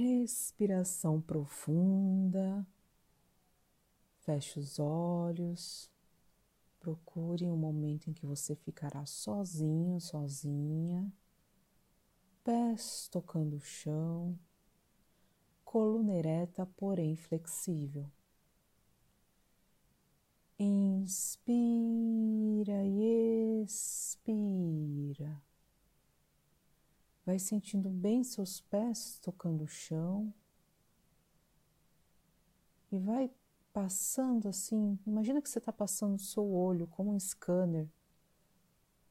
Respiração 0.00 1.20
profunda. 1.20 2.66
Feche 4.20 4.58
os 4.58 4.78
olhos. 4.78 5.90
Procure 6.78 7.50
um 7.50 7.56
momento 7.58 8.08
em 8.08 8.14
que 8.14 8.24
você 8.24 8.56
ficará 8.56 9.04
sozinho, 9.04 10.00
sozinha. 10.00 11.12
Pés 12.42 13.10
tocando 13.12 13.56
o 13.56 13.60
chão. 13.60 14.38
Coluna 15.66 16.14
ereta, 16.14 16.64
porém 16.64 17.14
flexível. 17.14 18.10
Inspira 20.58 21.66
e 22.86 23.64
expira. 23.64 25.42
Vai 27.24 27.38
sentindo 27.38 27.88
bem 27.88 28.24
seus 28.24 28.60
pés 28.60 29.18
tocando 29.22 29.64
o 29.64 29.68
chão. 29.68 30.32
E 32.90 32.98
vai 32.98 33.30
passando 33.72 34.48
assim. 34.48 34.98
Imagina 35.06 35.40
que 35.40 35.48
você 35.48 35.58
está 35.58 35.72
passando 35.72 36.16
o 36.16 36.18
seu 36.18 36.50
olho 36.52 36.86
como 36.86 37.14
um 37.14 37.20
scanner. 37.20 37.88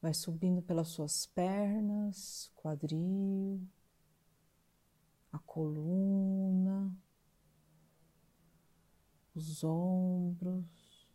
Vai 0.00 0.14
subindo 0.14 0.62
pelas 0.62 0.88
suas 0.88 1.26
pernas, 1.26 2.50
quadril, 2.54 3.60
a 5.32 5.38
coluna, 5.40 6.96
os 9.34 9.62
ombros. 9.64 11.08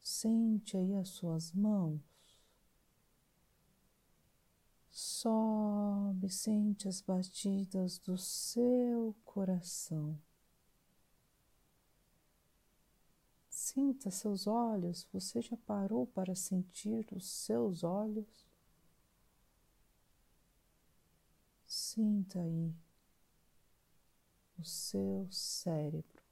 Sente 0.00 0.76
aí 0.76 0.94
as 0.94 1.10
suas 1.10 1.52
mãos. 1.52 2.00
Sobe, 4.96 6.30
sente 6.30 6.86
as 6.86 7.00
batidas 7.00 7.98
do 7.98 8.16
seu 8.16 9.12
coração. 9.24 10.16
Sinta 13.50 14.08
seus 14.12 14.46
olhos. 14.46 15.04
Você 15.12 15.42
já 15.42 15.56
parou 15.56 16.06
para 16.06 16.36
sentir 16.36 17.08
os 17.10 17.28
seus 17.28 17.82
olhos? 17.82 18.46
Sinta 21.66 22.38
aí 22.38 22.72
o 24.56 24.62
seu 24.62 25.26
cérebro. 25.28 26.22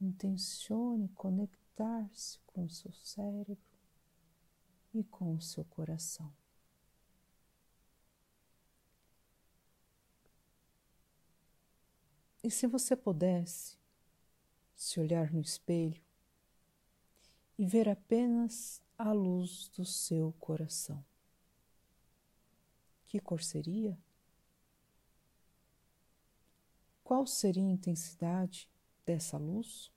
Intencione 0.00 1.08
conectar-se 1.10 2.40
com 2.40 2.64
o 2.64 2.70
seu 2.70 2.92
cérebro 2.92 3.56
e 4.92 5.04
com 5.04 5.36
o 5.36 5.40
seu 5.40 5.64
coração. 5.66 6.34
E 12.46 12.50
se 12.50 12.64
você 12.68 12.94
pudesse 12.94 13.76
se 14.76 15.00
olhar 15.00 15.32
no 15.32 15.40
espelho 15.40 16.00
e 17.58 17.66
ver 17.66 17.88
apenas 17.88 18.80
a 18.96 19.10
luz 19.10 19.68
do 19.70 19.84
seu 19.84 20.32
coração, 20.38 21.04
que 23.08 23.18
cor 23.18 23.42
seria? 23.42 23.98
Qual 27.02 27.26
seria 27.26 27.64
a 27.64 27.72
intensidade 27.72 28.70
dessa 29.04 29.36
luz? 29.36 29.90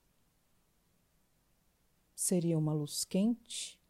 Seria 2.16 2.58
uma 2.58 2.72
luz 2.72 3.04
quente, 3.04 3.80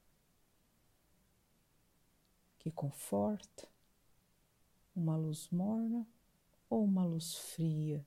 que 2.58 2.70
conforta, 2.70 3.66
uma 4.94 5.16
luz 5.16 5.48
morna 5.48 6.06
ou 6.68 6.84
uma 6.84 7.06
luz 7.06 7.34
fria? 7.36 8.04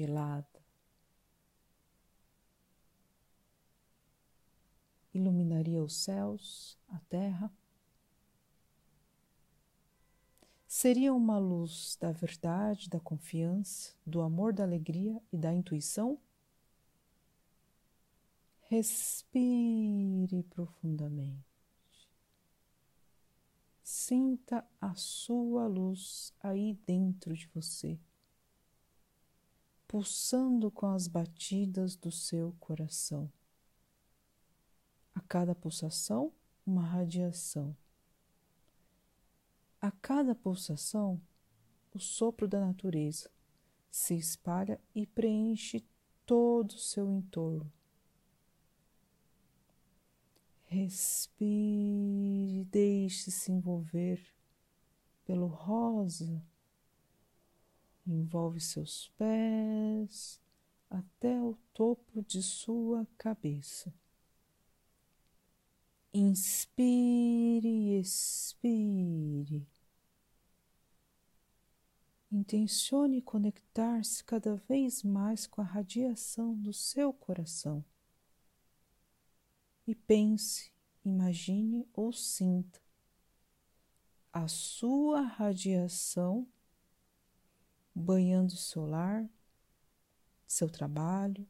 Gelada. 0.00 0.46
Iluminaria 5.12 5.82
os 5.82 5.94
céus, 5.94 6.78
a 6.88 6.98
terra. 7.00 7.52
Seria 10.66 11.12
uma 11.12 11.36
luz 11.36 11.98
da 12.00 12.12
verdade, 12.12 12.88
da 12.88 13.00
confiança, 13.00 13.94
do 14.06 14.22
amor, 14.22 14.54
da 14.54 14.62
alegria 14.62 15.20
e 15.30 15.36
da 15.36 15.52
intuição? 15.52 16.18
Respire 18.60 20.44
profundamente. 20.44 21.44
Sinta 23.82 24.64
a 24.80 24.94
sua 24.94 25.66
luz 25.66 26.32
aí 26.40 26.78
dentro 26.86 27.34
de 27.34 27.48
você 27.48 27.98
pulsando 29.90 30.70
com 30.70 30.86
as 30.86 31.08
batidas 31.08 31.96
do 31.96 32.12
seu 32.12 32.54
coração. 32.60 33.28
A 35.12 35.20
cada 35.20 35.52
pulsação, 35.52 36.32
uma 36.64 36.86
radiação. 36.86 37.76
A 39.80 39.90
cada 39.90 40.32
pulsação, 40.32 41.20
o 41.92 41.98
sopro 41.98 42.46
da 42.46 42.60
natureza 42.60 43.28
se 43.90 44.14
espalha 44.14 44.80
e 44.94 45.04
preenche 45.08 45.84
todo 46.24 46.70
o 46.70 46.78
seu 46.78 47.10
entorno. 47.10 47.68
Respire, 50.66 52.64
deixe-se 52.70 53.50
envolver 53.50 54.24
pelo 55.24 55.48
rosa 55.48 56.40
envolve 58.06 58.60
seus 58.60 59.08
pés 59.16 60.40
até 60.88 61.40
o 61.40 61.56
topo 61.72 62.22
de 62.22 62.42
sua 62.42 63.06
cabeça. 63.16 63.92
Inspire 66.12 67.68
e 67.68 68.00
expire. 68.00 69.66
Intencione 72.32 73.22
conectar-se 73.22 74.22
cada 74.24 74.56
vez 74.56 75.02
mais 75.02 75.46
com 75.46 75.60
a 75.60 75.64
radiação 75.64 76.54
do 76.54 76.72
seu 76.72 77.12
coração. 77.12 77.84
E 79.86 79.94
pense, 79.94 80.72
imagine 81.04 81.88
ou 81.92 82.12
sinta 82.12 82.80
a 84.32 84.46
sua 84.46 85.22
radiação 85.22 86.46
banhando 87.94 88.56
seu 88.56 88.86
lar, 88.86 89.28
seu 90.46 90.68
trabalho, 90.68 91.46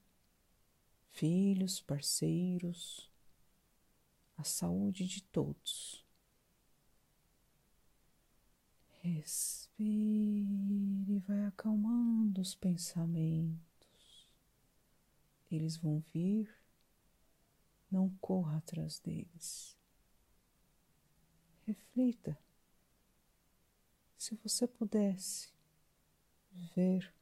filhos, 1.11 1.81
parceiros, 1.81 3.11
a 4.37 4.45
saúde 4.45 5.07
de 5.07 5.23
todos. 5.23 6.05
Respire 9.03 10.47
e 11.09 11.19
vai 11.27 11.47
acalmando 11.47 12.41
os 12.41 12.55
pensamentos. 12.55 14.29
Eles 15.51 15.77
vão 15.77 16.01
vir, 16.13 16.55
não 17.91 18.09
corra 18.21 18.59
atrás 18.59 18.99
deles. 18.99 19.77
Reflita. 21.67 22.39
Se 24.17 24.35
você 24.37 24.67
pudesse 24.67 25.51
ver 26.75 27.13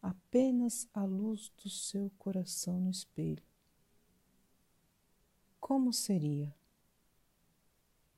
apenas 0.00 0.88
a 0.94 1.04
luz 1.04 1.52
do 1.62 1.68
seu 1.68 2.10
coração 2.18 2.80
no 2.80 2.90
espelho. 2.90 3.42
Como 5.60 5.92
seria? 5.92 6.54